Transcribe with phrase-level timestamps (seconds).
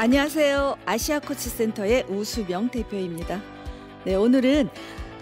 [0.00, 0.76] 안녕하세요.
[0.86, 3.42] 아시아 코치 센터의 우수명 대표입니다.
[4.04, 4.68] 네, 오늘은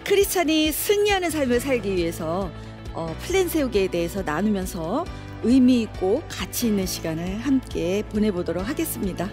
[0.05, 2.51] 크리스찬이 승리하는 삶을 살기 위해서
[2.93, 5.03] 어, 플랜 세우기에 대해서 나누면서
[5.41, 9.27] 의미 있고 가치 있는 시간을 함께 보내보도록 하겠습니다.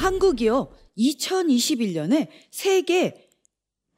[0.00, 0.74] 한국이요.
[0.96, 3.28] 2021년에 세계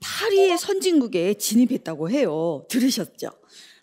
[0.02, 2.66] 8위의 선진국에 진입했다고 해요.
[2.68, 3.30] 들으셨죠?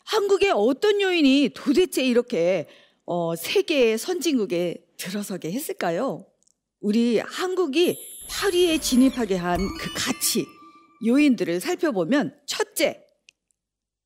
[0.03, 2.67] 한국의 어떤 요인이 도대체 이렇게
[3.05, 6.25] 어, 세계의 선진국에 들어서게 했을까요?
[6.81, 7.97] 우리 한국이
[8.29, 10.45] 8위에 진입하게 한 그 가치,
[11.05, 13.05] 요인들을 살펴보면 첫째,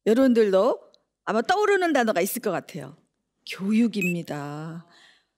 [0.06, 0.80] 여러분들도
[1.26, 2.96] 아마 떠오르는 단어가 있을 것 같아요.
[3.50, 4.86] 교육입니다.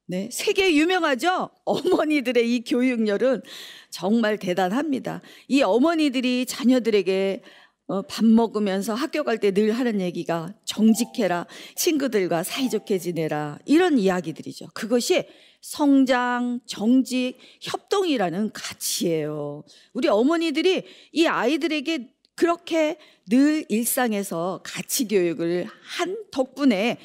[0.08, 1.50] 네, 세계 유명하죠?
[1.66, 3.42] 어머니들의 이 교육열은
[3.90, 5.22] 정말 대단합니다.
[5.48, 7.42] 이 어머니들이 자녀들에게
[7.88, 11.46] 어, 밥 먹으면서 학교 갈 때 늘 하는 얘기가 정직해라,
[11.76, 14.70] 친구들과 사이좋게 지내라, 이런 이야기들이죠.
[14.74, 15.24] 그것이
[15.62, 19.64] 성장, 정직, 협동이라는 가치예요.
[19.94, 20.84] 우리 어머니들이
[21.14, 22.98] 이 아이들에게 그렇게
[23.30, 26.98] 늘 일상에서 가치 교육을 한 덕분에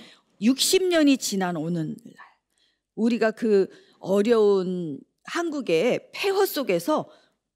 [0.43, 2.27] 60년이 지난 오는 날,
[3.01, 3.67] 우리가 그
[3.98, 7.09] 어려운 한국의 폐허 속에서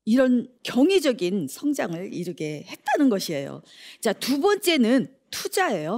[0.05, 3.62] 이런 경이적인 성장을 이루게 했다는 것이에요.
[4.00, 5.97] 자, 두 번째는 투자예요.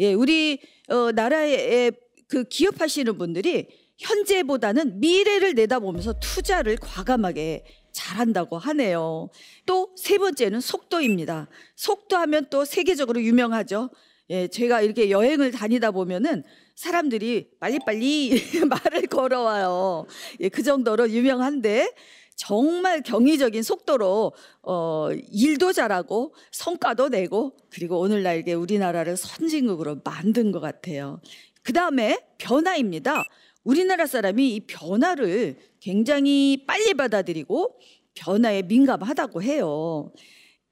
[0.00, 1.92] 예, 우리 어, 나라의
[2.28, 3.66] 그 기업하시는 분들이
[3.98, 9.28] 현재보다는 미래를 내다보면서 투자를 과감하게 잘한다고 하네요.
[9.66, 11.48] 또 세 번째는 속도입니다.
[11.76, 13.90] 속도하면 또 세계적으로 유명하죠.
[14.30, 16.42] 예, 제가 이렇게 여행을 다니다 보면은
[16.74, 18.30] 사람들이 빨리빨리
[18.68, 20.06] 말을 걸어와요.
[20.40, 21.92] 예, 그 정도로 유명한데
[22.36, 30.60] 정말 경이적인 속도로 어, 일도 잘하고 성과도 내고 그리고 오늘날 이게 우리나라를 선진국으로 만든 것
[30.60, 31.20] 같아요.
[31.62, 33.22] 그 다음에 변화입니다.
[33.64, 37.78] 우리나라 사람이 이 변화를 굉장히 빨리 받아들이고
[38.14, 40.12] 변화에 민감하다고 해요.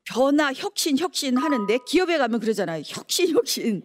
[0.04, 2.82] 변화, 혁신, 혁신 하는데 기업에 가면 그러잖아요.
[2.84, 3.84] 혁신, 혁신.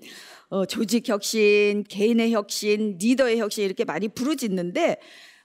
[0.56, 5.02] 어, 조직 혁신, 개인의 혁신, 리더의 혁신 이렇게 많이 부르짖는데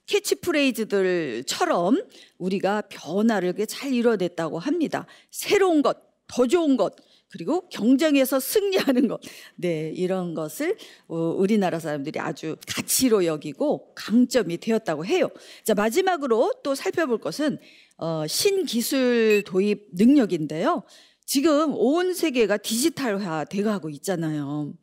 [0.07, 2.05] 캐치프레이즈들처럼
[2.39, 5.07] 우리가 변화를 잘 이뤄냈다고 합니다.
[5.33, 6.95] 새로운 것, 더 좋은 것,
[7.29, 9.21] 그리고 경쟁에서 승리하는 것.
[9.57, 10.77] 네, 이런 것을
[11.09, 15.29] 어, 우리나라 사람들이 아주 가치로 여기고 강점이 되었다고 해요.
[15.65, 17.59] 자, 마지막으로 또 살펴볼 것은
[17.97, 20.85] 어, 신기술 도입 능력인데요.
[21.31, 24.75] 지금 온 세계가 디지털화 돼가고 있잖아요.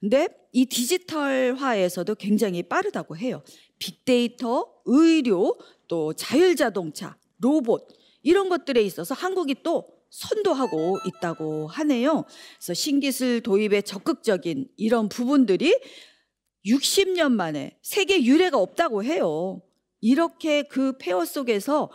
[0.00, 3.44] 근데 이 디지털화에서도 굉장히 빠르다고 해요.
[3.78, 5.56] 빅데이터, 의료,
[5.86, 7.86] 또 자율자동차, 로봇
[8.24, 12.24] 이런 것들에 있어서 한국이 또 선도하고 있다고 하네요.
[12.58, 15.78] 그래서 신기술 도입에 적극적인 이런 부분들이
[16.66, 19.62] 60년 만에 세계 유례가 없다고 해요.
[20.00, 21.88] 이렇게 그 폐허 속에서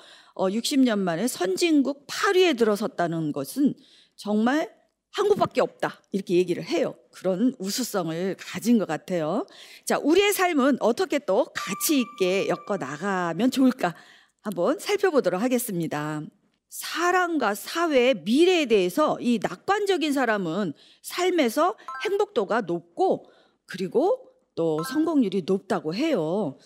[0.48, 3.74] 60년 어, 만에 선진국 8위에 들어섰다는 것은
[4.16, 4.74] 정말
[5.12, 6.02] 한국밖에 없다.
[6.12, 6.96] 이렇게 얘기를 해요.
[7.12, 9.46] 그런 우수성을 가진 것 같아요.
[9.86, 13.96] 자, 우리의 삶은 어떻게 또 가치 있게 엮어 나가면 좋을까?
[14.42, 16.22] 한번 살펴보도록 하겠습니다.
[16.70, 21.76] 사람과 사회의 미래에 대해서 이 낙관적인 사람은 삶에서
[22.06, 23.32] 행복도가 높고
[23.66, 26.58] 그리고 또 성공률이 높다고 해요.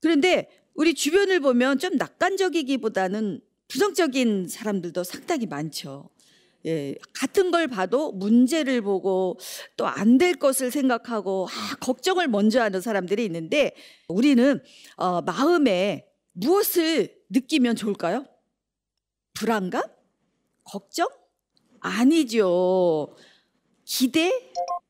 [0.00, 0.48] 그런데
[0.78, 6.08] 우리 주변을 보면 좀 낙관적이기보다는 부정적인 사람들도 상당히 많죠.
[6.66, 9.38] 예, 같은 걸 봐도 문제를 보고
[9.76, 13.74] 또 안 될 것을 생각하고 아, 걱정을 먼저 하는 사람들이 있는데
[14.06, 14.62] 우리는
[14.96, 18.24] 어, 마음에 무엇을 느끼면 좋을까요?
[19.34, 19.82] 불안감?
[20.62, 21.08] 걱정?
[21.80, 23.16] 아니죠.
[23.84, 24.30] 기대,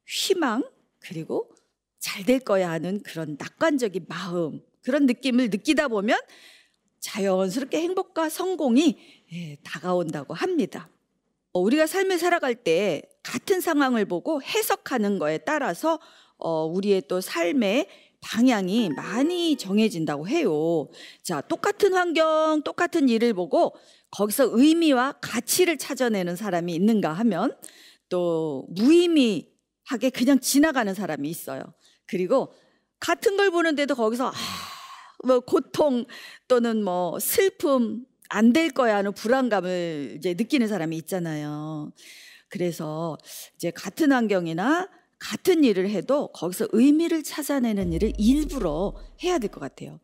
[0.07, 0.69] 희망,
[1.01, 1.51] 그리고
[1.99, 4.61] 잘 될 거야 하는 그런 낙관적인 마음.
[4.89, 6.19] 그런 느낌을 느끼다 보면
[7.01, 8.97] 자연스럽게 행복과 성공이
[9.35, 10.89] 예, 다가온다고 합니다.
[11.53, 15.99] 어, 우리가 삶을 살아갈 때 같은 상황을 보고 해석하는 거에 따라서
[16.39, 17.87] 어, 우리의 또 삶의
[18.23, 20.89] 방향이 많이 정해진다고 해요.
[21.23, 23.75] 자, 똑같은 환경, 똑같은 일을 보고
[24.13, 27.55] 거기서 의미와 가치를 찾아내는 사람이 있는가 하면
[28.09, 31.63] 또 무의미하게 그냥 지나가는 사람이 있어요.
[32.07, 32.55] 그리고
[33.01, 34.78] 같은 걸 보는데도 거기서 아,
[35.25, 36.05] 뭐 고통
[36.49, 41.93] 또는 뭐 슬픔 안 될 거야 하는 불안감을 이제 느끼는 사람이 있잖아요.
[42.49, 43.17] 그래서
[43.57, 44.89] 이제 같은 환경이나
[45.19, 50.01] 같은 일을 해도 거기서 의미를 찾아내는 일을 일부러 해야 될 것 같아요.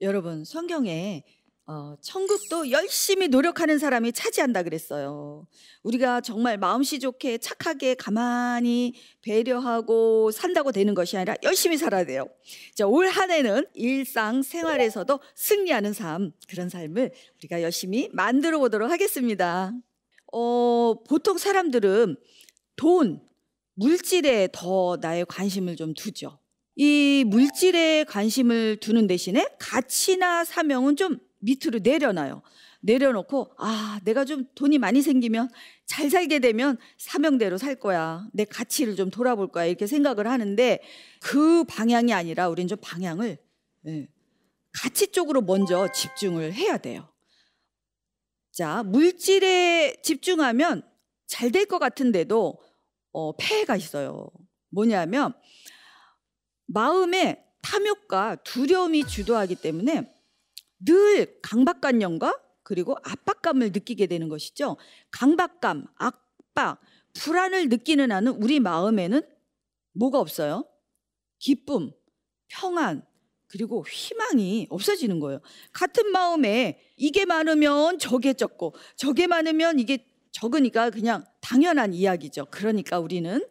[0.00, 1.24] 여러분 성경에
[1.72, 5.46] 어, 천국도 열심히 노력하는 사람이 차지한다 그랬어요.
[5.82, 8.92] 우리가 정말 마음씨 좋게 착하게 가만히
[9.22, 12.28] 배려하고 산다고 되는 것이 아니라 열심히 살아야 돼요.
[12.74, 19.72] 자, 올 한 해는 일상 생활에서도 승리하는 삶, 그런 삶을 우리가 열심히 만들어 보도록 하겠습니다.
[20.30, 22.16] 어, 보통 사람들은
[22.76, 23.22] 돈,
[23.74, 26.38] 물질에 더 나의 관심을 좀 두죠.
[26.76, 32.42] 이 물질에 관심을 두는 대신에 가치나 사명은 좀 밑으로 내려놔요.
[32.80, 35.50] 내려놓고 아 내가 좀 돈이 많이 생기면
[35.86, 38.26] 잘 살게 되면 사명대로 살 거야.
[38.32, 39.66] 내 가치를 좀 돌아볼 거야.
[39.66, 40.80] 이렇게 생각을 하는데
[41.20, 43.38] 그 방향이 아니라 우리는 좀 방향을
[43.88, 44.08] 예,
[44.72, 47.08] 가치 쪽으로 먼저 집중을 해야 돼요.
[48.52, 50.82] 자 물질에 집중하면
[51.26, 52.58] 잘 될 것 같은데도
[53.12, 54.28] 어, 폐해가 있어요.
[54.70, 55.34] 뭐냐면
[56.66, 60.12] 마음에 탐욕과 두려움이 주도하기 때문에
[60.84, 64.76] 늘 강박관념과 그리고 압박감을 느끼게 되는 것이죠.
[65.10, 66.80] 강박감, 압박,
[67.14, 69.22] 불안을 느끼는 한은 우리 마음에는
[69.92, 70.64] 뭐가 없어요?
[71.38, 71.92] 기쁨,
[72.48, 73.04] 평안,
[73.48, 75.40] 그리고 희망이 없어지는 거예요.
[75.72, 82.46] 같은 마음에 이게 많으면 저게 적고 저게 많으면 이게 적으니까 그냥 당연한 이야기죠.
[82.50, 83.44] 그러니까 우리는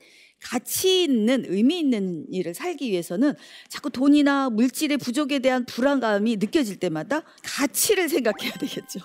[0.44, 3.34] 가치 있는 의미 있는 일을 살기 위해서는
[3.70, 9.00] 자꾸 돈이나 물질의 부족에 대한 불안감이 느껴질 때마다 가치를 생각해야 되겠죠.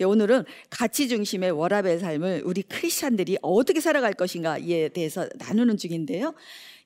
[0.00, 6.34] 예, 오늘은 가치 중심의 워라벨 삶을 우리 크리스찬들이 어떻게 살아갈 것인가에 대해서 나누는 중인데요.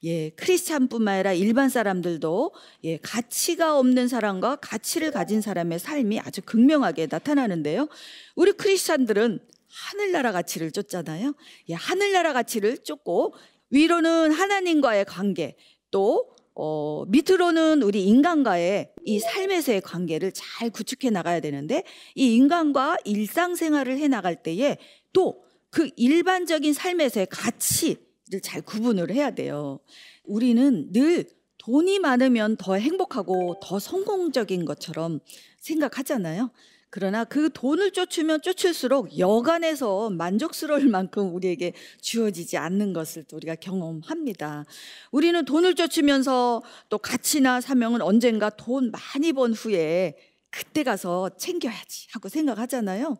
[0.05, 2.53] 예, 크리스찬뿐만 아니라 일반 사람들도
[2.85, 7.89] 예, 가치가 없는 사람과 가치를 가진 사람의 삶이 아주 극명하게 나타나는데요.
[8.35, 9.41] 우리 크리스찬들은
[9.75, 11.35] 하늘나라 가치를 쫓잖아요.
[11.71, 13.35] 예, 하늘나라 가치를 쫓고
[13.75, 15.57] 위로는 하나님과의 관계,
[15.91, 21.83] 또 어, 밑으로는 우리 인간과의 이 삶에서의 관계를 잘 구축해 나가야 되는데
[22.15, 24.79] 이 인간과 일상생활을 해 나갈 때에
[25.13, 25.45] 또
[25.75, 29.81] 그 일반적인 삶에서의 가치를 잘 구분을 해야 돼요.
[30.23, 31.25] 우리는 늘
[31.59, 35.19] 돈이 많으면 더 행복하고 더 성공적인 것처럼
[35.59, 36.53] 생각하잖아요.
[36.95, 44.65] 그러나 그 돈을 쫓으면 쫓을수록 여간에서 만족스러울 만큼 우리에게 주어지지 않는 것을 또 우리가 경험합니다.
[45.11, 50.17] 우리는 돈을 쫓으면서 또 가치나 사명은 언젠가 돈 많이 번 후에
[50.51, 53.19] 그때 가서 챙겨야지 하고 생각하잖아요.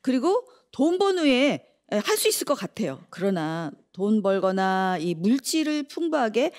[0.00, 3.04] 그리고 돈 번 후에 할 수 있을 것 같아요.
[3.10, 6.52] 그러나 돈 벌거나 이 물질을 풍부하게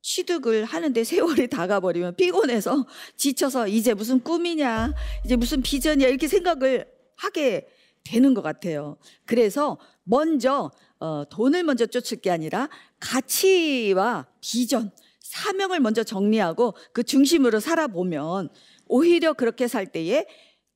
[0.00, 2.86] 취득을 하는데 세월이 다가버리면 피곤해서
[3.16, 6.86] 지쳐서 이제 무슨 꿈이냐, 이제 무슨 비전이야 이렇게 생각을
[7.16, 7.68] 하게
[8.04, 8.96] 되는 것 같아요.
[9.26, 12.68] 그래서 먼저 어, 돈을 먼저 쫓을 게 아니라
[13.00, 14.90] 가치와 비전,
[15.20, 18.48] 사명을 먼저 정리하고 그 중심으로 살아보면
[18.86, 20.26] 오히려 그렇게 살 때에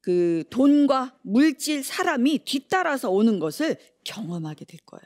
[0.02, 5.02] 그 돈과 물질, 사람이 뒤따라서 오는 것을 경험하게 될 거예요.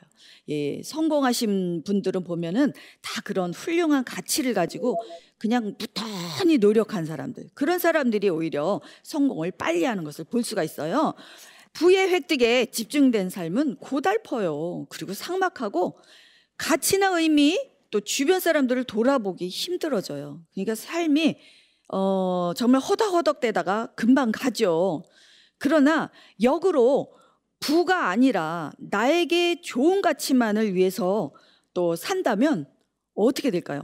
[0.49, 2.73] 예, 성공하신 분들은 보면은
[3.03, 4.99] 다 그런 훌륭한 가치를 가지고
[5.37, 7.49] 그냥 무던히 노력한 사람들.
[7.53, 11.13] 그런 사람들이 오히려 성공을 빨리 하는 것을 볼 수가 있어요.
[11.73, 14.87] 부의 획득에 집중된 삶은 고달퍼요.
[14.89, 15.99] 그리고 상막하고
[16.57, 17.59] 가치나 의미
[17.91, 20.41] 또 주변 사람들을 돌아보기 힘들어져요.
[20.53, 21.37] 그러니까 삶이
[21.89, 25.03] 어, 정말 허덕허덕대다가 금방 가죠.
[25.57, 27.13] 그러나 역으로
[27.59, 31.33] 부가 아니라 나에게 좋은 가치만을 위해서
[31.73, 32.67] 또 산다면
[33.15, 33.83] 어떻게 될까요?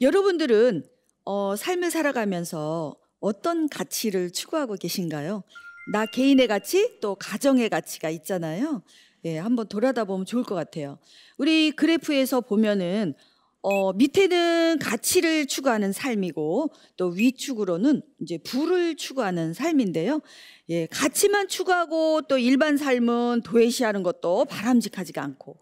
[0.00, 0.84] 여러분들은
[1.24, 5.44] 어, 삶을 살아가면서 어떤 가치를 추구하고 계신가요?
[5.92, 8.82] 나 개인의 가치 또 가정의 가치가 있잖아요.
[9.24, 10.98] 예, 한번 돌아다 보면 좋을 것 같아요.
[11.38, 13.14] 우리 그래프에서 보면은
[13.62, 20.20] 어, 밑에는 가치를 추구하는 삶이고 또 위축으로는 이제 부를 추구하는 삶인데요.
[20.68, 25.60] 예, 가치만 추구하고 또 일반 삶은 도외시하는 것도 바람직하지가 않고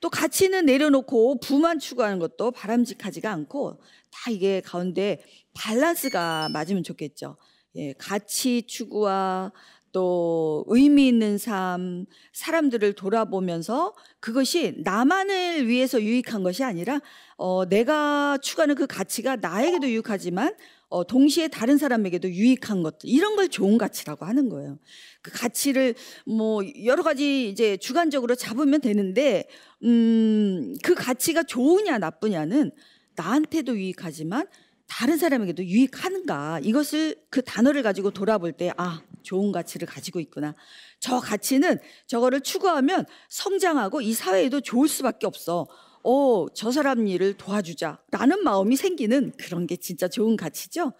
[0.00, 3.80] 또 가치는 내려놓고 부만 추구하는 것도 바람직하지가 않고
[4.12, 5.22] 다 이게 가운데
[5.58, 7.38] 밸런스가 맞으면 좋겠죠.
[7.76, 9.52] 예, 가치 추구와
[9.98, 17.00] 또 의미 있는 삶, 사람들을 돌아보면서 그것이 나만을 위해서 유익한 것이 아니라
[17.36, 20.54] 어, 내가 추구하는 그 가치가 나에게도 유익하지만
[20.88, 24.78] 어, 동시에 다른 사람에게도 유익한 것들 이런 걸 좋은 가치라고 하는 거예요.
[25.20, 29.48] 그 가치를 뭐 여러 가지 이제 주관적으로 잡으면 되는데
[29.82, 32.70] 음, 그 가치가 좋으냐 나쁘냐는
[33.16, 34.46] 나한테도 유익하지만
[34.86, 40.54] 다른 사람에게도 유익하는가 이것을 그 단어를 가지고 돌아볼 때 아 좋은 가치를 가지고 있구나.
[41.00, 45.66] 저 가치는 저거를 추구하면 성장하고 이 사회에도 좋을 수밖에 없어.
[46.02, 47.98] 어, 저 사람 일을 도와주자.
[48.10, 50.92] 라는 마음이 생기는 그런 게 진짜 좋은 가치죠.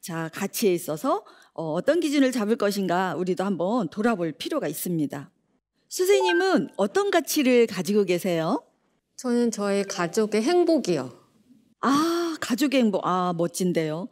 [0.00, 5.30] 자, 가치에 있어서 어, 어떤 기준을 잡을 것인가 우리도 한번 돌아볼 필요가 있습니다.
[5.90, 8.64] 선생님은 어떤 가치를 가지고 계세요?
[9.16, 11.12] 저는 저의 가족의 행복이요.
[11.82, 13.06] 아, 가족의 행복.
[13.06, 14.08] 아, 멋진데요.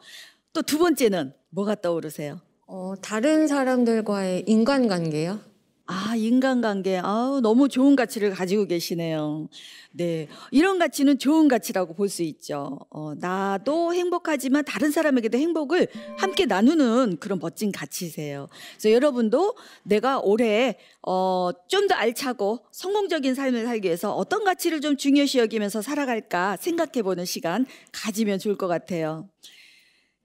[0.52, 2.42] 또 두 번째는 뭐가 떠오르세요?
[2.74, 5.38] 어, 다른 사람들과의 인간관계요.
[5.84, 7.00] 아, 인간관계.
[7.04, 9.46] 아우, 너무 좋은 가치를 가지고 계시네요.
[9.90, 10.26] 네.
[10.50, 12.78] 이런 가치는 좋은 가치라고 볼 수 있죠.
[12.88, 18.48] 어, 나도 행복하지만 다른 사람에게도 행복을 함께 나누는 그런 멋진 가치세요.
[18.78, 24.96] 그래서 여러분도 내가 올해, 어, 좀 더 알차고 성공적인 삶을 살기 위해서 어떤 가치를 좀
[24.96, 29.28] 중요시 여기면서 살아갈까 생각해 보는 시간 가지면 좋을 것 같아요.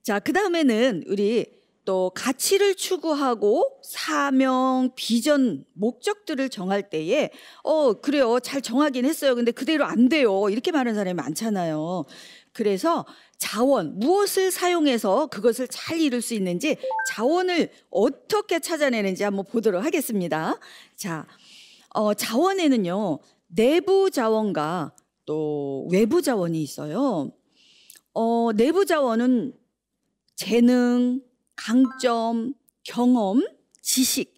[0.01, 1.56] 자, 그 다음에는 우리
[1.87, 7.29] 또 가치를 추구하고 사명, 비전, 목적들을 정할 때에
[7.63, 8.41] 어, 그래요.
[8.41, 9.35] 잘 정하긴 했어요.
[9.35, 10.49] 근데 그대로 안 돼요.
[10.49, 12.03] 이렇게 말하는 사람이 많잖아요.
[12.51, 13.05] 그래서
[13.37, 16.75] 자원, 무엇을 사용해서 그것을 잘 이룰 수 있는지
[17.07, 20.59] 자원을 어떻게 찾아내는지 한번 보도록 하겠습니다.
[20.97, 21.25] 자,
[21.91, 24.93] 어, 자원에는요, 내부 자원과
[25.25, 27.31] 또 외부 자원이 있어요.
[28.13, 29.53] 어, 내부 자원은
[30.35, 31.21] 재능,
[31.57, 33.45] 강점, 경험,
[33.81, 34.33] 지식,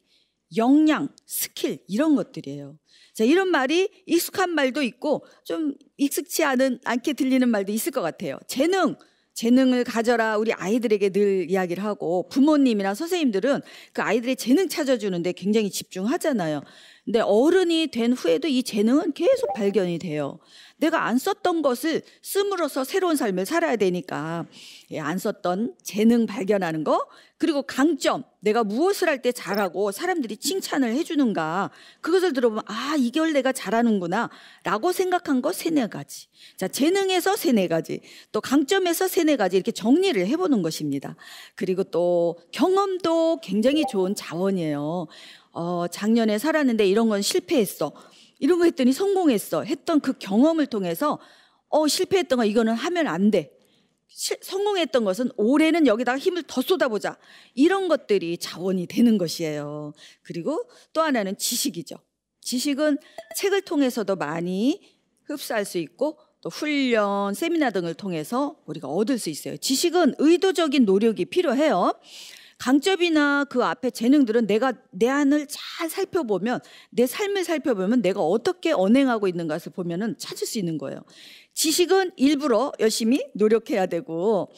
[0.57, 2.79] 역량, 스킬 이런 것들이에요.
[3.13, 8.39] 자, 이런 말이 익숙한 말도 있고 좀 익숙치 않은 않게 들리는 말도 있을 것 같아요.
[8.47, 8.95] 재능,
[9.33, 13.61] 재능을 가져라 우리 아이들에게 늘 이야기를 하고 부모님이나 선생님들은
[13.93, 16.61] 그 아이들의 재능 찾아주는데 굉장히 집중하잖아요.
[17.09, 20.37] 근데 어른이 된 후에도 이 재능은 계속 발견이 돼요.
[20.77, 24.45] 내가 안 썼던 것을 씀으로써 새로운 삶을 살아야 되니까.
[24.91, 27.07] 예, 안 썼던 재능 발견하는 거
[27.39, 31.71] 그리고 강점 내가 무엇을 할 때 잘하고 사람들이 칭찬을 해주는가.
[32.01, 34.29] 그것을 들어보면 아 이걸 내가 잘하는구나
[34.63, 36.27] 라고 생각한 거 세네 가지.
[36.57, 38.01] 자 재능에서 세네 가지
[38.31, 41.15] 또 강점에서 세네 가지 이렇게 정리를 해보는 것입니다.
[41.55, 45.07] 그리고 또 경험도 굉장히 좋은 자원이에요
[45.51, 47.91] 어, 작년에 살았는데 이런 건 실패했어
[48.39, 49.63] 이런 거 했더니 성공했어.
[49.63, 51.19] 했던 그 경험을 통해서
[51.67, 53.55] 어 실패했던 거 이거는 하면 안 돼.
[54.07, 57.17] 시, 성공했던 것은 올해는 여기다가 힘을 더 쏟아보자.
[57.53, 59.93] 이런 것들이 자원이 되는 것이에요.
[60.23, 61.95] 그리고 또 하나는 지식이죠.
[62.41, 62.97] 지식은
[63.35, 64.81] 책을 통해서도 많이
[65.25, 69.57] 흡수할 수 있고 또 훈련, 세미나 등을 통해서 우리가 얻을 수 있어요.
[69.57, 71.93] 지식은 의도적인 노력이 필요해요.
[72.59, 76.59] 강점이나 그 앞에 재능들은 내가 내 안을 잘 살펴보면
[76.91, 81.01] 내 삶을 살펴보면 내가 어떻게 언행하고 있는 것을 보면은 찾을 수 있는 거예요.
[81.53, 84.51] 지식은 일부러 열심히 노력해야 되고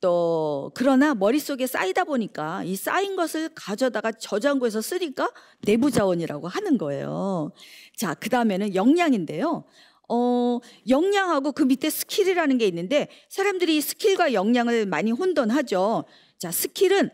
[0.00, 5.30] 또 그러나 머릿속에 쌓이다 보니까 이 쌓인 것을 가져다가 저장고에서 쓰니까
[5.62, 7.52] 내부 자원이라고 하는 거예요.
[7.96, 9.64] 자, 그다음에는 역량인데요.
[10.08, 16.04] 어, 역량하고 그 밑에 skill이라는 게 있는데 사람들이 skill과 역량을 많이 혼돈하죠.
[16.38, 17.10] 자, 스킬은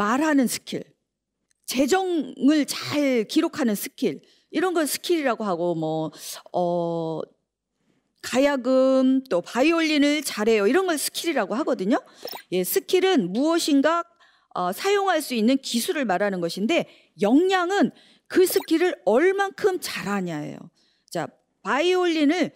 [0.00, 0.82] 말하는 스킬,
[1.66, 6.10] 재정을 잘 기록하는 스킬, 이런 걸 스킬이라고 하고 뭐
[6.54, 7.20] 어,
[8.22, 10.66] 가야금 또 바이올린을 잘해요.
[10.66, 12.00] 이런 걸 스킬이라고 하거든요.
[12.52, 14.02] 예, 스킬은 무엇인가
[14.54, 16.88] 어, 사용할 수 있는 기술을 말하는 것인데
[17.20, 17.90] 역량은
[18.26, 20.58] 그 스킬을 얼만큼 잘하냐예요.
[21.10, 21.28] 자,
[21.62, 22.52] 바이올린을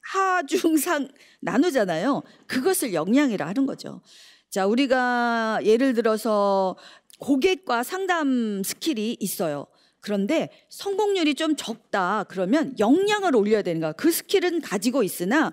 [0.00, 1.08] 하중상
[1.40, 2.22] 나누잖아요.
[2.46, 4.00] 그것을 역량이라 하는 거죠.
[4.50, 6.76] 자, 우리가 예를 들어서
[7.20, 9.66] 고객과 상담 스킬이 있어요.
[10.00, 12.24] 그런데 성공률이 좀 적다.
[12.28, 13.92] 그러면 역량을 올려야 되는 거야.
[13.92, 15.52] 그 스킬은 가지고 있으나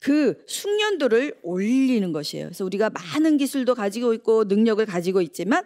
[0.00, 2.46] 그 숙련도를 올리는 것이에요.
[2.46, 5.62] 그래서 우리가 많은 기술도 가지고 있고 능력을 가지고 있지만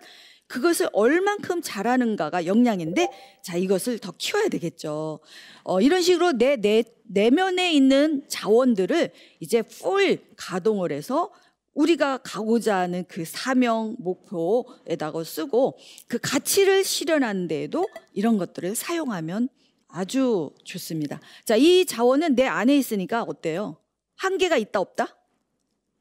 [0.49, 3.09] 그것을 얼만큼 잘하는가가 역량인데
[3.43, 5.21] 자 이것을 더 키워야 되겠죠.
[5.63, 11.31] 어, 이런 식으로 내, 내 내면에 있는 자원들을 이제 풀 가동을 해서
[11.75, 15.79] 우리가 가고자 하는 그 사명 목표에다가 쓰고
[16.09, 19.49] 그 가치를 실현하는 데에도 이런 것들을 사용하면
[19.89, 21.21] 아주 좋습니다.
[21.45, 23.77] 자, 이 자원은 내 안에 있으니까 어때요?
[24.17, 25.17] 한계가 있다 없다?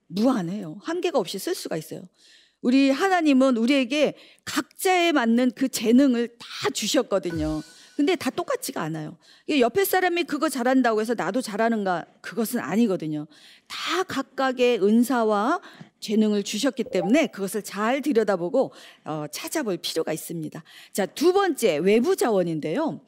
[0.08, 0.78] 무한해요.
[0.84, 2.08] 한계가 없이 쓸 수가 있어요.
[2.62, 4.16] 우리 하나님은 우리에게
[4.46, 7.62] 각자에 맞는 그 재능을 다 주셨거든요.
[7.96, 9.18] 근데 다 똑같지가 않아요.
[9.50, 13.28] 옆에 사람이 그거 잘한다고 해서 나도 잘하는가 그것은 아니거든요.
[13.68, 15.62] 다 각각의 은사와
[16.00, 18.74] 재능을 주셨기 때문에 그것을 잘 들여다보고
[19.06, 20.64] 어, 찾아볼 필요가 있습니다.
[20.92, 23.02] 자, 두 번째 외부 자원인데요.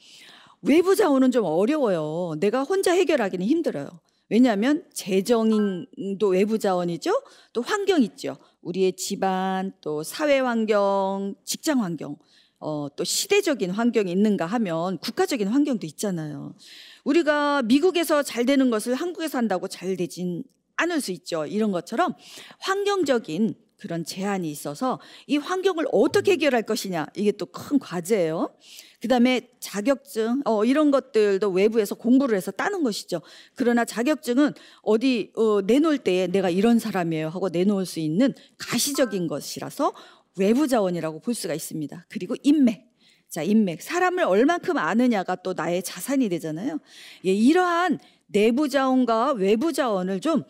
[0.62, 2.36] 외부 자원은 좀 어려워요.
[2.40, 3.90] 내가 혼자 해결하기는 힘들어요.
[4.30, 7.12] 왜냐하면 재정도 외부 자원이죠.
[7.54, 8.38] 또 환경 있죠.
[8.62, 12.18] 우리의 집안, 또 사회 환경, 직장 환경,
[12.60, 16.56] 어, 또 시대적인 환경이 있는가 하면 국가적인 환경도 있잖아요.
[17.04, 20.44] 우리가 미국에서 잘 되는 것을 한국에서 한다고 잘 되진
[20.78, 21.46] 않을 수 있죠.
[21.46, 22.14] 이런 것처럼
[22.60, 28.56] 환경적인 그런 제한이 있어서 이 환경을 어떻게 해결할 것이냐 이게 또 큰 과제예요.
[29.02, 33.22] 그다음에 자격증 어, 이런 것들도 외부에서 공부를 해서 따는 것이죠.
[33.54, 39.94] 그러나 자격증은 어디 어, 내놓을 때에 내가 이런 사람이에요 하고 내놓을 수 있는 가시적인 것이라서
[40.38, 42.06] 외부 자원이라고 볼 수가 있습니다.
[42.10, 42.86] 그리고 인맥.
[43.30, 43.82] 자, 인맥.
[43.82, 46.80] 사람을 얼만큼 아느냐가 또 나의 자산이 되잖아요.
[47.26, 50.44] 예, 이러한 내부 자원과 외부 자원을 좀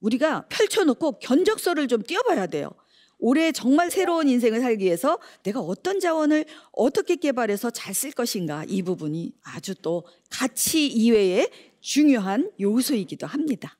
[0.00, 2.70] 우리가 펼쳐놓고 견적서를 좀 띄워봐야 돼요.
[3.18, 8.82] 올해 정말 새로운 인생을 살기 위해서 내가 어떤 자원을 어떻게 개발해서 잘 쓸 것인가 이
[8.82, 13.78] 부분이 아주 또 가치 이외의 중요한 요소이기도 합니다.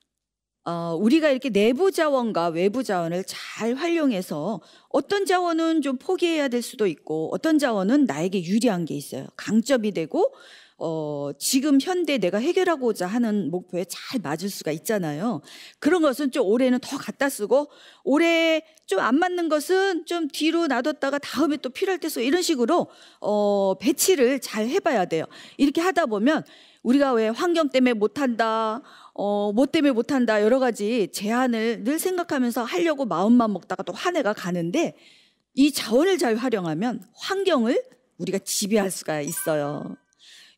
[0.69, 6.89] 어, 우리가 이렇게 내부 자원과 외부 자원을 잘 활용해서 어떤 자원은 좀 포기해야 될 수도
[6.89, 9.27] 있고 어떤 자원은 나에게 유리한 게 있어요.
[9.37, 10.35] 강점이 되고
[10.79, 15.41] 어, 지금 현대 내가 해결하고자 하는 목표에 잘 맞을 수가 있잖아요.
[15.79, 17.69] 그런 것은 좀 올해는 더 갖다 쓰고
[18.05, 22.89] 올해 좀 안 맞는 것은 좀 뒤로 놔뒀다가 다음에 또 필요할 때 쓰고 이런 식으로
[23.21, 25.25] 어, 배치를 잘 해봐야 돼요.
[25.59, 26.43] 이렇게 하다 보면
[26.83, 28.81] 우리가 왜 환경 때문에 못한다,
[29.19, 34.95] 어, 뭐 때문에 못한다 여러 가지 제한을 늘 생각하면서 하려고 마음만 먹다가 또한 해가 가는데
[35.55, 37.83] 이 자원을 잘 활용하면 환경을
[38.19, 39.97] 우리가 지배할 수가 있어요.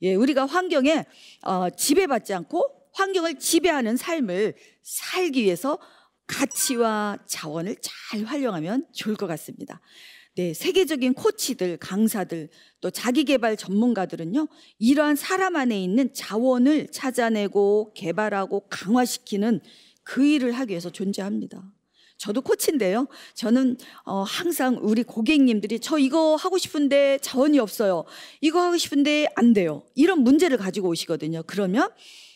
[0.03, 1.05] 예, 우리가 환경에
[1.43, 5.79] 어, 지배받지 않고 환경을 지배하는 삶을 살기 위해서
[6.27, 9.81] 가치와 자원을 잘 활용하면 좋을 것 같습니다.
[10.39, 12.49] 네, 세계적인 코치들, 강사들,
[12.81, 14.47] 또 자기개발 전문가들은요,
[14.79, 19.59] 이러한 사람 안에 있는 자원을 찾아내고 개발하고 강화시키는
[20.05, 21.61] 그 일을 하기 위해서 존재합니다.
[22.19, 23.09] 저도 코치인데요.
[23.35, 28.05] 저는 어, 항상 우리 고객님들이 저 이거 하고 싶은데 자원이 없어요.
[28.41, 29.83] 이거 하고 싶은데 안 돼요.
[29.97, 31.43] 이런 문제를 가지고 오시거든요.
[31.49, 31.91] 그러면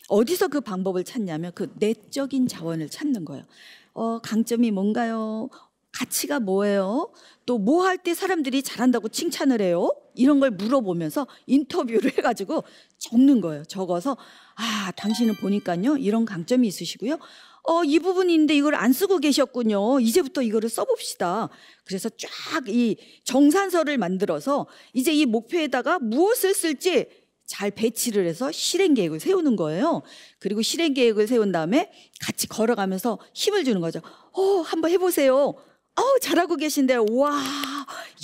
[0.09, 3.45] 어디서 그 방법을 찾냐면 그 내적인 자원을 찾는 거예요.
[3.93, 5.49] 어, 강점이 뭔가요?
[5.93, 7.11] 가치가 뭐예요?
[7.45, 9.89] 또 뭐 할 때 사람들이 잘한다고 칭찬을 해요?
[10.15, 12.63] 이런 걸 물어보면서 인터뷰를 해가지고
[12.97, 13.63] 적는 거예요.
[13.65, 14.17] 적어서
[14.55, 17.17] 아 당신은 보니까요 이런 강점이 있으시고요.
[17.65, 19.99] 어, 이 부분인데 이걸 안 쓰고 계셨군요.
[20.01, 21.49] 이제부터 이거를 써봅시다.
[21.85, 27.07] 그래서 쫙 이 정산서를 만들어서 이제 이 목표에다가 무엇을 쓸지
[27.45, 30.01] 잘 배치를 해서 실행 계획을 세우는 거예요.
[30.39, 33.99] 그리고 실행 계획을 세운 다음에 같이 걸어가면서 힘을 주는 거죠.
[34.33, 35.53] 어, 한번 해보세요.
[35.95, 37.05] 어, 잘하고 계신데요.
[37.11, 37.39] 와,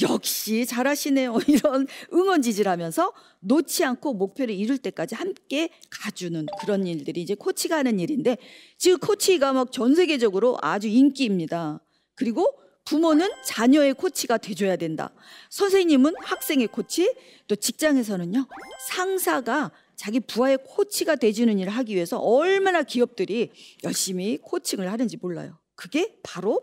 [0.01, 1.37] 역시 잘하시네요.
[1.47, 7.99] 이런 응원 지지하면서 놓지 않고 목표를 이룰 때까지 함께 가주는 그런 일들이 이제 코치가 하는
[7.99, 8.37] 일인데
[8.77, 11.79] 지금 코치가 막 전 세계적으로 아주 인기입니다.
[12.15, 12.53] 그리고
[12.85, 15.13] 부모는 자녀의 코치가 돼줘야 된다.
[15.51, 17.13] 선생님은 학생의 코치,
[17.47, 18.47] 또 직장에서는요,
[18.87, 23.51] 상사가 자기 부하의 코치가 돼주는 일을 하기 위해서 얼마나 기업들이
[23.83, 25.59] 열심히 코칭을 하는지 몰라요.
[25.75, 26.61] 그게 바로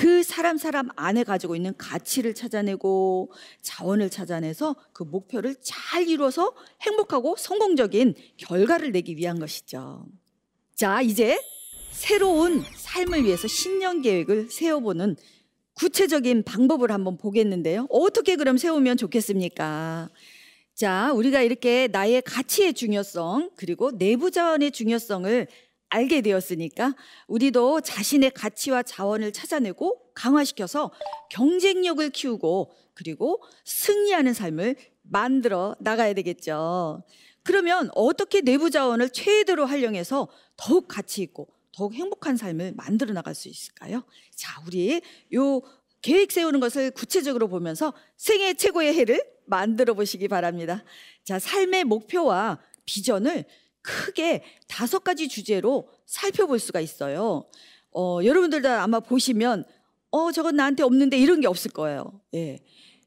[0.00, 7.36] 그 사람 사람 안에 가지고 있는 가치를 찾아내고 자원을 찾아내서 그 목표를 잘 이루어서 행복하고
[7.36, 10.06] 성공적인 결과를 내기 위한 것이죠.
[10.74, 11.38] 자, 이제
[11.90, 15.16] 새로운 삶을 위해서 신년 계획을 세워보는
[15.74, 17.86] 구체적인 방법을 한번 보겠는데요.
[17.90, 20.08] 어떻게 그럼 세우면 좋겠습니까?
[20.72, 25.46] 자, 우리가 이렇게 나의 가치의 중요성, 그리고 내부 자원의 중요성을
[25.90, 26.94] 알게 되었으니까
[27.26, 30.90] 우리도 자신의 가치와 자원을 찾아내고 강화시켜서
[31.30, 37.02] 경쟁력을 키우고 그리고 승리하는 삶을 만들어 나가야 되겠죠.
[37.42, 43.48] 그러면 어떻게 내부 자원을 최대로 활용해서 더욱 가치 있고 더욱 행복한 삶을 만들어 나갈 수
[43.48, 44.04] 있을까요?
[44.34, 45.00] 자, 우리
[45.34, 45.62] 요
[46.02, 50.84] 계획 세우는 것을 구체적으로 보면서 생애 최고의 해를 만들어 보시기 바랍니다.
[51.24, 53.44] 자, 삶의 목표와 비전을
[53.82, 57.44] 크게 다섯 가지 주제로 살펴볼 수가 있어요.
[57.92, 59.64] 어, 여러분들 다 아마 보시면
[60.10, 62.20] 어, 저건 나한테 없는데 이런 게 없을 거예요.
[62.34, 62.58] 예.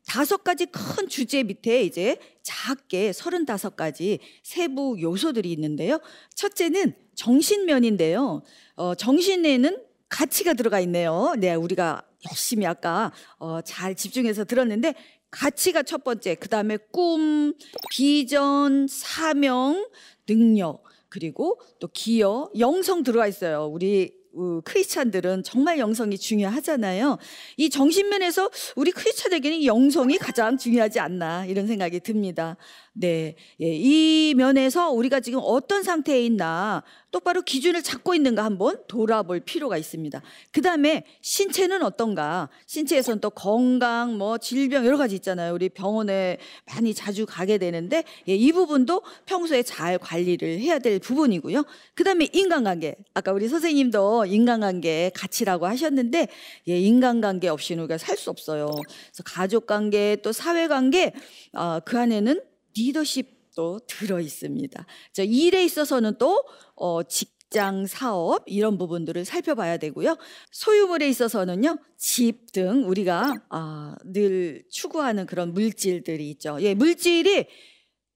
[0.06, 6.00] 다섯 가지 큰 주제 밑에 이제 작게 서른다섯 가지 세부 요소들이 있는데요.
[6.36, 8.44] 첫째는 정신면인데요.
[8.76, 9.78] 어, 정신에는
[10.10, 11.34] 가치가 들어가 있네요.
[11.38, 14.94] 네, 우리가 열심히 아까 어, 잘 집중해서 들었는데
[15.34, 17.54] 가치가 첫 번째, 그 다음에 꿈,
[17.90, 19.90] 비전, 사명,
[20.28, 23.66] 능력, 그리고 또 기여, 영성 들어가 있어요.
[23.66, 24.23] 우리 어,
[24.64, 27.18] 크리스찬들은 정말 영성이 중요하잖아요.
[27.58, 32.58] 이 정신면에서 우리 크리스찬에게는 영성이 가장 중요하지 않나 이런 생각이 듭니다.
[32.96, 39.40] 네, 예, 이 면에서 우리가 지금 어떤 상태에 있나 똑바로 기준을 잡고 있는가 한번 돌아볼
[39.40, 40.22] 필요가 있습니다.
[40.52, 42.50] 그 다음에 신체는 어떤가?
[42.68, 45.54] 신체에선 또 건강, 뭐 질병 여러 가지 있잖아요.
[45.54, 51.64] 우리 병원에 많이 자주 가게 되는데 예, 이 부분도 평소에 잘 관리를 해야 될 부분이고요.
[51.96, 52.96] 그 다음에 인간관계.
[53.16, 56.28] 아까 우리 선생님도 인간관계 가치라고 하셨는데
[56.68, 58.68] 예, 인간관계 없이는 우리가 살 수 없어요.
[58.68, 61.14] 그래서 가족관계 또 사회관계
[61.54, 62.42] 어, 그 안에는
[62.76, 64.86] 리더십도 들어 있습니다.
[65.14, 66.44] 자, 일에 있어서는 또
[66.76, 70.18] 어, 직장 사업 이런 부분들을 살펴봐야 되고요.
[70.52, 76.58] 소유물에 있어서는요 집 등 우리가 아, 늘 추구하는 그런 물질들이 있죠.
[76.62, 77.48] 예, 물질이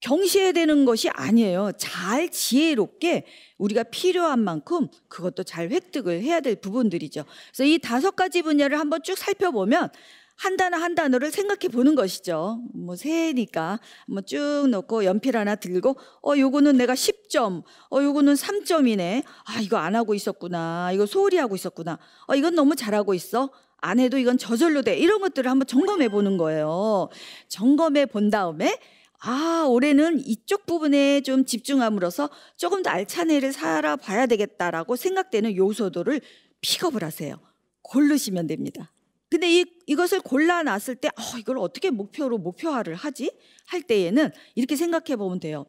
[0.00, 1.72] 경시해되는 것이 아니에요.
[1.76, 3.24] 잘 지혜롭게
[3.58, 7.24] 우리가 필요한 만큼 그것도 잘 획득을 해야 될 부분들이죠.
[7.52, 9.90] 그래서 이 다섯 가지 분야를 한번 쭉 살펴보면
[10.36, 12.62] 한 단어 한 단어를 생각해 보는 것이죠.
[12.72, 17.64] 뭐 새해니까 한번 쭉 놓고 연필 하나 들고 어 요거는 내가 10점.
[17.90, 19.24] 어 요거는 3점이네.
[19.24, 20.92] 아 이거 안 하고 있었구나.
[20.92, 21.98] 이거 소홀히 하고 있었구나.
[22.28, 23.50] 어 이건 너무 잘하고 있어.
[23.78, 24.96] 안 해도 이건 저절로 돼.
[24.96, 27.08] 이런 것들을 한번 점검해 보는 거예요.
[27.48, 28.78] 점검해 본 다음에
[29.20, 36.20] 아, 올해는 이쪽 부분에 좀 집중함으로써 조금 더 알찬 해를 살아봐야 되겠다라고 생각되는 요소들을
[36.60, 37.40] 픽업을 하세요.
[37.82, 38.92] 고르시면 됩니다.
[39.30, 43.30] 근데 이, 이것을 골라놨을 때, 어, 이걸 어떻게 목표로 목표화를 하지?
[43.66, 45.66] 할 때에는 이렇게 생각해 보면 돼요.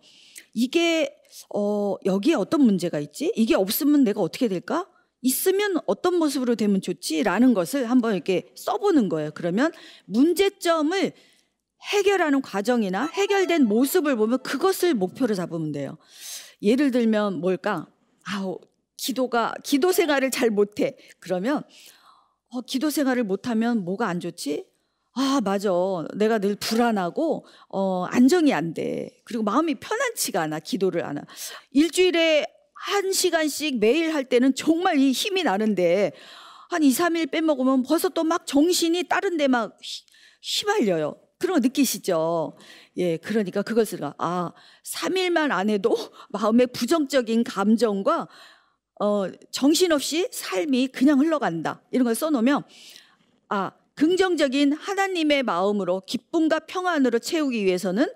[0.53, 1.13] 이게,
[1.53, 3.33] 어, 여기에 어떤 문제가 있지?
[3.35, 4.87] 이게 없으면 내가 어떻게 될까?
[5.21, 7.23] 있으면 어떤 모습으로 되면 좋지?
[7.23, 9.31] 라는 것을 한번 이렇게 써보는 거예요.
[9.33, 9.73] 그러면
[10.05, 11.11] 문제점을
[11.83, 15.97] 해결하는 과정이나 해결된 모습을 보면 그것을 목표로 잡으면 돼요.
[16.61, 17.87] 예를 들면 뭘까?
[18.25, 18.59] 아우,
[18.97, 20.97] 기도가, 기도 생활을 잘 못해.
[21.19, 21.63] 그러면,
[22.49, 24.65] 어, 기도 생활을 못하면 뭐가 안 좋지?
[25.13, 25.69] 아, 맞아.
[26.15, 29.09] 내가 늘 불안하고, 어, 안정이 안 돼.
[29.23, 30.59] 그리고 마음이 편안치가 않아.
[30.59, 31.21] 기도를 안 하.
[31.71, 36.11] 일주일에 한 시간씩 매일 할 때는 정말 이 힘이 나는데,
[36.69, 39.77] 한 2, 3일 빼먹으면 벌써 또 막 정신이 다른 데 막
[40.41, 41.15] 휘말려요.
[41.39, 42.53] 그런 거 느끼시죠?
[42.97, 44.51] 예, 그러니까 그것을, 아,
[44.83, 45.95] 3일만 안 해도
[46.29, 48.27] 마음의 부정적인 감정과
[49.01, 51.81] 어, 정신없이 삶이 그냥 흘러간다.
[51.91, 52.63] 이런 걸 써놓으면,
[53.47, 58.13] 아, 긍정적인 하나님의 마음으로 기쁨과 평안으로 채우기 위해서는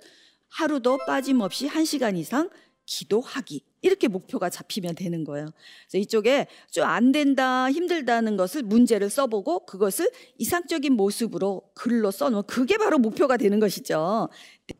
[0.49, 2.49] 하루도 빠짐없이 한 시간 이상
[2.85, 3.63] 기도하기.
[3.83, 5.47] 이렇게 목표가 잡히면 되는 거예요.
[5.87, 12.77] 그래서 이쪽에 좀 안 된다, 힘들다는 것을 문제를 써보고 그것을 이상적인 모습으로 글로 써놓으면 그게
[12.77, 14.29] 바로 목표가 되는 것이죠.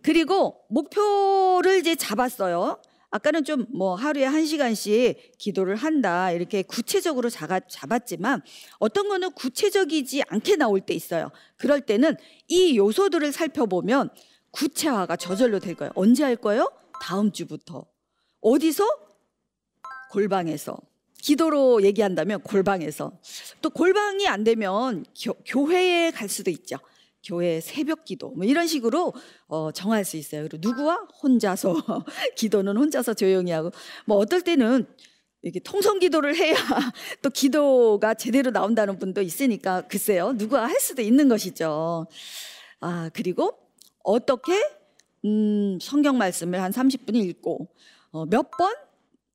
[0.02, 2.80] 그리고 목표를 이제 잡았어요.
[3.12, 8.42] 아까는 좀 뭐 하루에 한 시간씩 기도를 한다 이렇게 구체적으로 잡았지만
[8.80, 11.30] 어떤 거는 구체적이지 않게 나올 때 있어요.
[11.58, 12.16] 그럴 때는
[12.48, 14.10] 이 요소들을 살펴보면
[14.52, 15.92] 구체화가 저절로 될 거예요.
[15.96, 16.72] 언제 할 거예요?
[17.02, 17.86] 다음 주부터.
[18.44, 18.86] 어디서?
[20.12, 20.78] 골방에서.
[21.22, 23.18] 기도로 얘기한다면 골방에서.
[23.62, 25.06] 또 골방이 안 되면
[25.46, 26.78] 교, 회에 갈 수도 있죠.
[27.26, 29.14] 교회 새벽 기도 뭐 이런 식으로
[29.48, 30.46] 어, 정할 수 있어요.
[30.46, 31.74] 그리고 누구와 혼자서
[32.36, 33.72] 기도는 혼자서 조용히 하고
[34.06, 34.86] 뭐 어떨 때는
[35.42, 36.56] 이렇게 통성 기도를 해야
[37.22, 42.08] 또 기도가 제대로 나온다는 분도 있으니까 글쎄요 누구와 할 수도 있는 것이죠.
[42.82, 43.58] 아 그리고
[44.04, 44.62] 어떻게
[45.24, 47.70] 음, 성경 말씀을 한 30분 읽고
[48.14, 48.74] 어, 몇 번?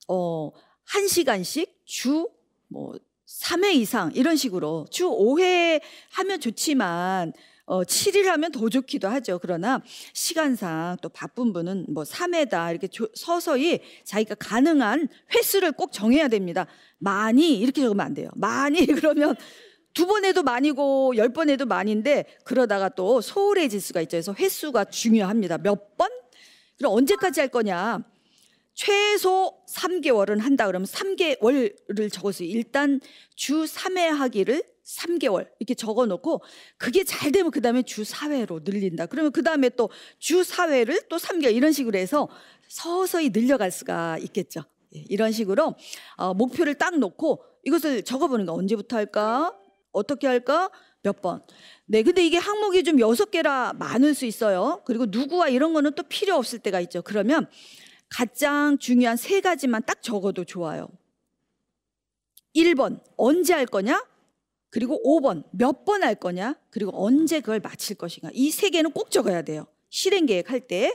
[0.07, 0.51] 어,
[0.85, 2.29] 한 시간씩 주,
[2.69, 2.95] 뭐,
[3.27, 5.81] 3회 이상 이런 식으로 주 5회
[6.13, 7.33] 하면 좋지만
[7.67, 9.39] 어, 7일 하면 더 좋기도 하죠.
[9.43, 9.83] 그러나
[10.15, 16.67] 시간상 또 바쁜 분은 뭐 3회다 이렇게 조, 서서히 자기가 가능한 횟수를 꼭 정해야 됩니다.
[16.99, 18.31] 많이 이렇게 적으면 안 돼요.
[18.37, 19.35] 많이 그러면
[19.93, 24.13] 두 번 해도 많이고 열 번 해도 많인데 그러다가 또 소홀해질 수가 있죠.
[24.13, 25.59] 그래서 횟수가 중요합니다.
[25.59, 26.09] 몇 번?
[26.79, 28.05] 그럼 언제까지 할 거냐?
[28.79, 32.49] 최소 3개월은 한다 그러면 3개월을 적었어요.
[32.49, 33.01] 일단
[33.35, 36.43] 주 3회 하기를 3개월 이렇게 적어 놓고
[36.77, 39.07] 그게 잘 되면 그다음에 주 4회로 늘린다.
[39.07, 42.29] 그러면 그다음에 또 주 4회를 또 3개월 이런 식으로 해서
[42.69, 44.63] 서서히 늘려갈 수가 있겠죠.
[44.95, 45.75] 예, 이런 식으로
[46.17, 49.59] 어, 목표를 딱 놓고 이것을 적어보는 거 언제부터 할까?
[49.91, 50.71] 어떻게 할까?
[51.03, 51.43] 몇 번.
[51.87, 54.83] 네, 근데 이게 항목이 좀 여섯 개라 많을 수 있어요.
[54.85, 57.03] 그리고 누구와 이런 거는 또 필요 없을 때가 있죠.
[57.03, 57.49] 그러면
[58.09, 60.89] 가장 중요한 세 가지만 딱 적어도 좋아요.
[62.55, 64.05] 1번, 언제 할 거냐?
[64.71, 66.55] 그리고 5번, 몇 번 할 거냐?
[66.71, 68.31] 그리고 언제 그걸 마칠 것인가?
[68.35, 69.67] 이 세 개는 꼭 적어야 돼요.
[69.91, 70.93] 실행 계획 할 때.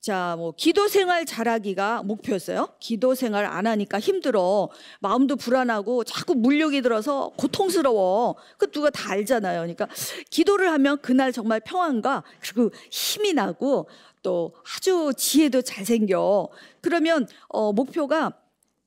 [0.00, 2.68] 자, 뭐 기도 생활 잘하기가 목표였어요.
[2.78, 4.70] 기도 생활 안 하니까 힘들어.
[5.00, 8.36] 마음도 불안하고 자꾸 물욕이 들어서 고통스러워.
[8.58, 9.58] 그 누가 다 알잖아요.
[9.60, 9.88] 그러니까
[10.30, 13.88] 기도를 하면 그날 정말 평안과 그리고 힘이 나고
[14.28, 16.50] 또 아주 지혜도 잘 생겨.
[16.82, 18.38] 그러면 어 목표가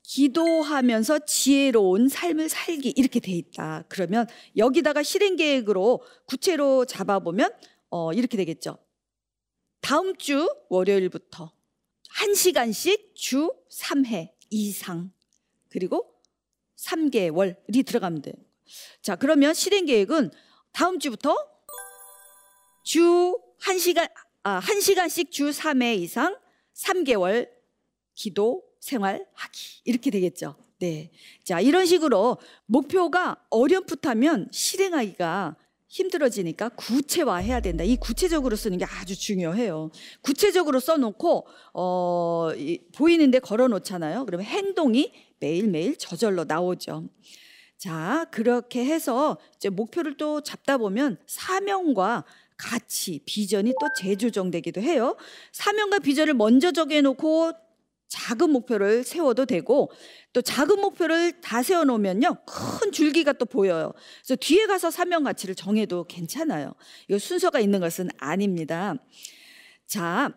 [0.04, 3.86] 기도하면서 지혜로운 삶을 살기 이렇게 돼 있다.
[3.90, 7.52] 그러면 여기다가 실행 계획으로 구체로 잡아보면
[7.90, 8.78] 어 이렇게 되겠죠.
[9.80, 11.52] 다음 주 월요일부터
[12.20, 15.12] 1시간씩 주 3회 이상
[15.70, 16.22] 그리고
[16.78, 18.36] 3개월이 들어가면 돼요.
[19.02, 20.30] 자, 그러면 실행 계획은
[20.72, 21.36] 다음 주부터
[22.84, 24.08] 주 1시간
[24.44, 26.36] 아, 1시간씩 주 3회 이상
[26.74, 27.50] 3개월
[28.16, 29.82] 기도 생활하기.
[29.86, 30.56] 이렇게 되겠죠.
[30.80, 31.12] 네.
[31.44, 35.56] 자, 이런 식으로 목표가 어렴풋하면 실행하기가
[35.88, 37.84] 힘들어지니까 구체화해야 된다.
[37.84, 39.92] 이 구체적으로 쓰는 게 아주 중요해요.
[40.22, 44.26] 구체적으로 써놓고 어, 이, 보이는데 걸어놓잖아요.
[44.26, 47.10] 그러면 행동이 매일매일 저절로 나오죠.
[47.78, 52.26] 자, 그렇게 해서 이제 목표를 또 잡다 보면 사명과
[52.62, 55.18] 가치, 비전이 또 재조정되기도 해요.
[55.52, 57.54] 사명과 비전을 먼저 정해놓고
[58.08, 59.90] 작은 목표를 세워도 되고
[60.34, 63.94] 또 작은 목표를 다 세워놓으면요 큰 줄기가 또 보여요.
[64.20, 66.74] 그래서 뒤에 가서 사명 가치를 정해도 괜찮아요.
[67.10, 68.96] 이 순서가 있는 것은 아닙니다.
[69.88, 70.32] 자.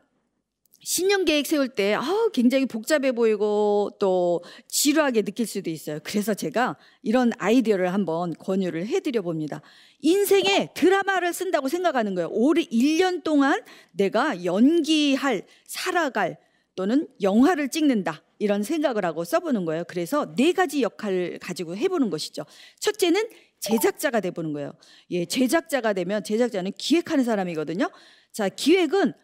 [0.85, 2.03] 신년 계획 세울 때 아,
[2.35, 5.99] 굉장히 복잡해 보이고 또 지루하게 느낄 수도 있어요.
[6.05, 9.63] 그래서 제가 이런 아이디어를 한번 권유를 해드려 봅니다.
[10.01, 12.29] 인생에 드라마를 쓴다고 생각하는 거예요.
[12.31, 16.37] 올해 1년 동안 내가 연기할, 살아갈
[16.77, 18.23] 또는 영화를 찍는다.
[18.39, 19.85] 이런 생각을 하고 써보는 거예요.
[19.89, 22.45] 그래서 네 가지 역할을 가지고 해보는 것이죠.
[22.81, 24.73] 첫째는 제작자가 돼보는 거예요.
[25.13, 27.91] 예, 제작자가 되면 제작자는 기획하는 사람이거든요.
[28.33, 29.15] 자, 기획은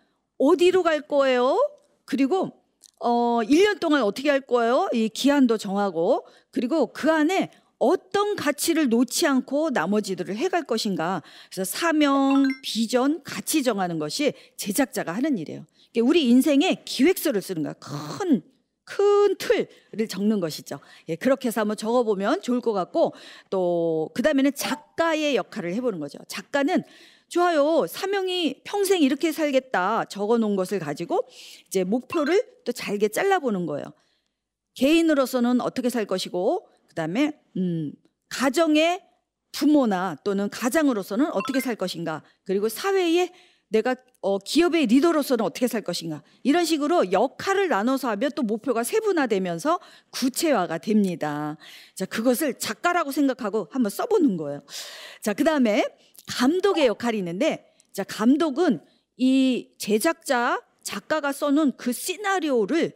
[0.41, 1.57] 어디로 갈 거예요?
[2.05, 2.51] 그리고
[2.99, 4.89] 어 1년 동안 어떻게 할 거예요?
[4.93, 11.23] 이 기한도 정하고 그리고 그 안에 어떤 가치를 놓지 않고 나머지들을 해갈 것인가.
[11.51, 15.65] 그래서 사명, 비전, 가치 정하는 것이 제작자가 하는 일이에요.
[16.03, 17.73] 우리 인생에 기획서를 쓰는 거야.
[17.75, 18.43] 큰,
[18.85, 20.79] 큰 틀을 적는 것이죠.
[21.09, 23.15] 예, 그렇게 해서 한번 적어보면 좋을 것 같고
[23.49, 26.19] 또 그 다음에는 작가의 역할을 해보는 거죠.
[26.29, 26.83] 작가는
[27.31, 27.87] 좋아요.
[27.87, 31.29] 사명이 평생 이렇게 살겠다 적어 놓은 것을 가지고
[31.69, 33.87] 이제 목표를 또 잘게 잘라보는 거예요.
[34.75, 37.93] 개인으로서는 어떻게 살 것이고 그 다음에 음,
[38.29, 39.01] 가정의
[39.53, 43.33] 부모나 또는 가장으로서는 어떻게 살 것인가 그리고 사회에
[43.69, 49.79] 내가 어, 기업의 리더로서는 어떻게 살 것인가 이런 식으로 역할을 나눠서 하면 또 목표가 세분화되면서
[50.11, 51.57] 구체화가 됩니다.
[51.95, 54.63] 자 그것을 작가라고 생각하고 한번 써보는 거예요.
[55.23, 55.85] 자 그 다음에
[56.31, 58.81] 감독의 역할이 있는데 자 감독은
[59.17, 62.93] 이 제작자 작가가 써놓은 그 시나리오를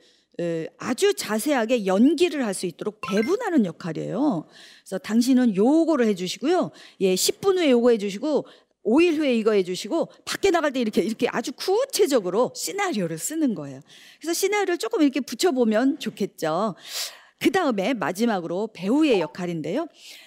[0.79, 4.49] 아주 자세하게 연기를 할 수 있도록 배분하는 역할이에요.
[4.83, 6.70] 그래서 당신은 요거를 해주시고요.
[7.01, 8.47] 예, 10분 후에 요거 해주시고
[8.85, 13.81] 5일 후에 이거 해주시고 밖에 나갈 때 이렇게 이렇게 아주 구체적으로 시나리오를 쓰는 거예요.
[14.20, 16.75] 그래서 시나리오를 조금 이렇게 붙여보면 좋겠죠.
[17.40, 19.87] 그 다음에 마지막으로 배우의 역할인데요.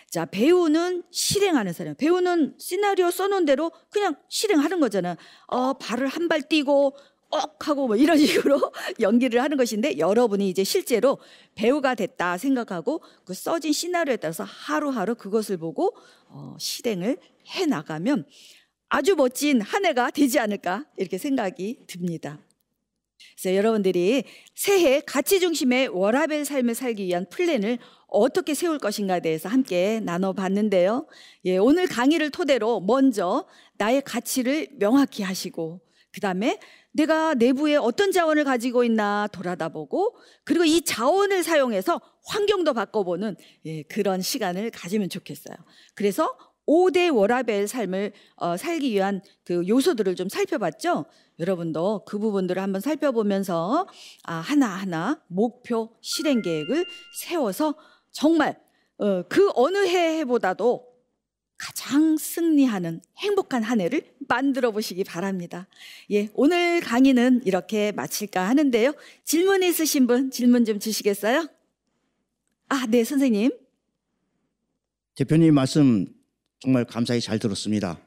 [0.10, 1.96] 자, 배우는 실행하는 사람.
[1.96, 5.16] 배우는 시나리오 써놓은 대로 그냥 실행하는 거잖아요.
[5.48, 6.96] 어, 발을 한 발 뛰고
[7.30, 8.18] 억 하고 뭐 이런
[8.52, 11.18] 식으로 연기를 하는 것인데 여러분이 이제 실제로
[11.56, 15.96] 배우가 됐다 생각하고 그 써진 시나리오에 따라서 하루하루 그것을 보고
[16.30, 17.18] 어, 실행을
[17.56, 18.26] 해 나가면
[18.90, 22.40] 아주 멋진 한 해가 되지 않을까 이렇게 생각이 듭니다.
[23.40, 24.24] 그래서 여러분들이
[24.56, 27.78] 새해 가치 중심의 워라벨 삶을 살기 위한 플랜을
[28.08, 31.08] 어떻게 세울 것인가에 대해서 함께 나눠봤는데요.
[31.46, 33.46] 예, 오늘 강의를 토대로 먼저
[33.78, 35.82] 나의 가치를 명확히 하시고
[36.14, 36.60] 그 다음에
[36.94, 43.84] 내가 내부에 어떤 자원을 가지고 있나 돌아다 보고 그리고 이 자원을 사용해서 환경도 바꿔보는 예,
[43.84, 45.56] 그런 시간을 가지면 좋겠어요.
[45.94, 46.36] 그래서
[46.68, 51.06] 5대 워라벨 삶을 어, 살기 위한 그 요소들을 좀 살펴봤죠.
[51.40, 53.88] 여러분도 그 부분들을 한번 살펴보면서
[54.24, 57.76] 아, 하나하나 목표 실행 계획을 세워서
[58.12, 58.60] 정말
[58.98, 60.86] 어, 그 어느 해보다도
[61.58, 65.68] 가장 승리하는 행복한 한 해를 만들어 보시기 바랍니다.
[66.12, 68.94] 예, 오늘 강의는 이렇게 마칠까 하는데요.
[69.24, 71.48] 질문 있으신 분 질문 좀 주시겠어요?
[72.70, 73.52] 아, 네, 선생님.
[75.16, 76.06] 대표님 말씀
[76.68, 77.98] 정말 감사히 잘 들었습니다.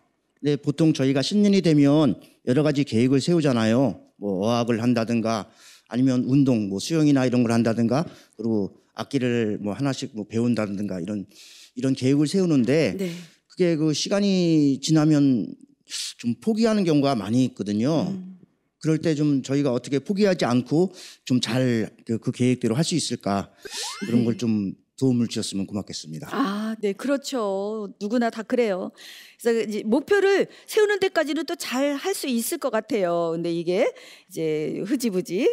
[0.43, 4.03] 네, 보통 저희가 신년이 되면 여러 가지 계획을 세우잖아요.
[4.19, 5.51] 뭐 어학을 한다든가
[5.89, 8.05] 아니면 운동, 뭐 수영이나 이런 걸 한다든가
[8.37, 11.25] 그리고 악기를 뭐 하나씩 뭐 배운다든가 이런
[11.75, 13.11] 이런 계획을 세우는데 네.
[13.49, 15.55] 그게 그 시간이 지나면
[16.19, 18.09] 좀 포기하는 경우가 많이 있거든요.
[18.11, 18.39] 음.
[18.83, 20.93] 그럴 때 좀 저희가 어떻게 포기하지 않고
[21.25, 23.51] 좀 잘 그 계획대로 할 수 있을까
[24.01, 26.29] 그런 걸좀 도움을 주셨으면 고맙겠습니다.
[26.31, 27.89] 아, 네, 그렇죠.
[28.01, 28.93] 누구나 다 그래요.
[29.41, 33.31] 그래서 이제 목표를 세우는 데까지는 또 잘 할 수 있을 것 같아요.
[33.33, 33.93] 근데 이게
[34.29, 35.49] 이제 흐지부지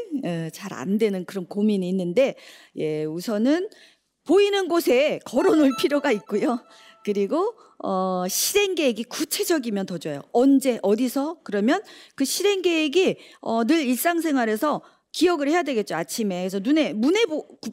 [0.54, 2.36] 잘 안 되는 그런 고민이 있는데,
[2.76, 3.70] 예, 우선은
[4.26, 6.60] 보이는 곳에 걸어놓을 필요가 있고요.
[7.06, 10.22] 그리고 어, 실행 계획이 구체적이면 더 좋아요.
[10.34, 11.82] 언제 어디서 그러면
[12.16, 14.82] 그 실행 계획이 어, 늘 일상생활에서
[15.14, 15.96] 기억을 해야 되겠죠.
[15.96, 17.26] 아침에 그래서 눈에 문에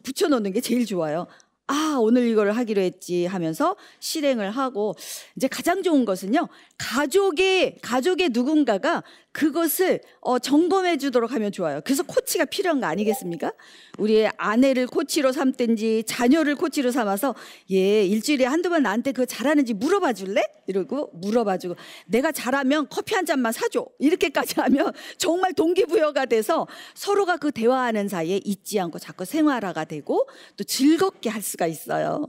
[0.02, 1.26] 붙여놓는 게 제일 좋아요.
[1.66, 4.94] 아, 오늘 이걸 하기로 했지 하면서 실행을 하고
[5.36, 6.48] 이제 가장 좋은 것은요.
[6.76, 9.02] 가족의 가족의 누군가가
[9.34, 11.80] 그것을 어, 점검해 주도록 하면 좋아요.
[11.84, 13.52] 그래서 코치가 필요한 거 아니겠습니까?
[13.98, 17.34] 우리의 아내를 코치로 삼든지 자녀를 코치로 삼아서
[17.72, 20.40] 예, 일주일에 한두 번 나한테 그거 잘하는지 물어봐 줄래?
[20.68, 21.74] 이러고 물어봐 주고
[22.06, 23.86] 내가 잘하면 커피 한 잔만 사줘.
[23.98, 30.62] 이렇게까지 하면 정말 동기부여가 돼서 서로가 그 대화하는 사이에 잊지 않고 자꾸 생활화가 되고 또
[30.62, 32.24] 즐겁게 할 수가 있어요.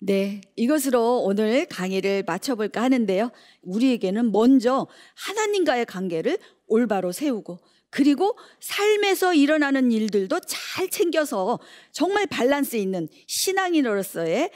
[0.00, 3.30] 네, 이것으로 오늘 강의를 마쳐볼까 하는데요.
[3.62, 7.58] 우리에게는 먼저 하나님과의 관계를 올바로 세우고
[7.90, 11.58] 그리고 삶에서 일어나는 일들도 잘 챙겨서
[11.90, 14.50] 정말 밸런스 있는 신앙인으로서의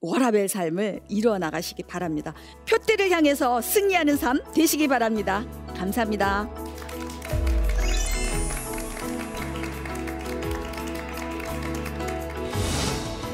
[0.00, 2.32] 워라벨 삶을 이루어 나가시기 바랍니다.
[2.68, 5.44] 표대를 향해서 승리하는 삶 되시기 바랍니다.
[5.76, 6.48] 감사합니다.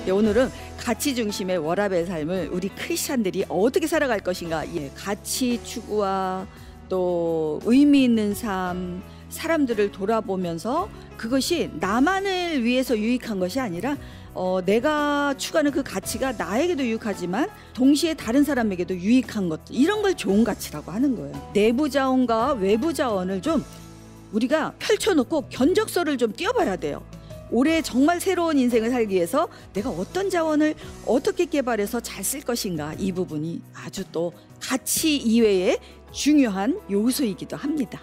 [0.06, 6.46] 네, 오늘은 가치 중심의 워라벨 삶을 우리 크리스찬들이 어떻게 살아갈 것인가 예, 가치 추구와
[6.90, 13.96] 또 의미 있는 삶 사람들을 돌아보면서 그것이 나만을 위해서 유익한 것이 아니라
[14.34, 20.44] 어, 내가 추구하는 그 가치가 나에게도 유익하지만 동시에 다른 사람에게도 유익한 것 이런 걸 좋은
[20.44, 21.50] 가치라고 하는 거예요.
[21.54, 23.64] 내부 자원과 외부 자원을 좀
[24.32, 27.02] 우리가 펼쳐놓고 견적서를 좀 띄워봐야 돼요.
[27.50, 30.74] 올해 정말 새로운 인생을 살기 위해서 내가 어떤 자원을
[31.06, 35.78] 어떻게 개발해서 잘 쓸 것인가 이 부분이 아주 또 가치 이외의
[36.10, 38.00] 중요한 요소이기도 합니다.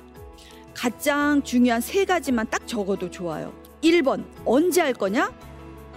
[0.75, 3.51] 가장 중요한 세 가지만 딱 적어도 좋아요.
[3.83, 5.33] 1번 언제 할 거냐?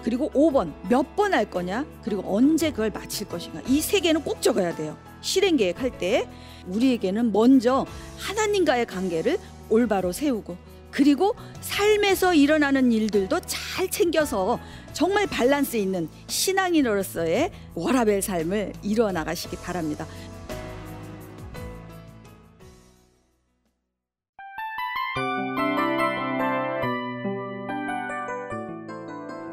[0.02, 1.84] 그리고 5번 몇 번 할 거냐?
[2.02, 3.60] 그리고 언제 그걸 마칠 것인가?
[3.68, 4.96] 이 세 개는 꼭 적어야 돼요.
[5.20, 6.28] 실행 계획할 때
[6.66, 7.86] 우리에게는 먼저
[8.18, 9.38] 하나님과의 관계를
[9.70, 10.56] 올바로 세우고
[10.94, 14.60] 그리고 삶에서 일어나는 일들도 잘 챙겨서
[14.92, 20.06] 정말 밸런스 있는 신앙인으로서의 워라벨 삶을 이루어 나가시기 바랍니다.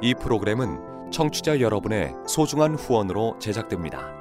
[0.04, 4.21] 이 프로그램은 청취자 여러분의 소중한 후원으로 제작됩니다.